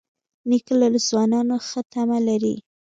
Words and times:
نیکه 0.49 0.73
له 0.79 0.87
ځوانانو 1.07 1.55
ښه 1.67 1.81
تمه 1.91 2.19
لري. 2.27 2.55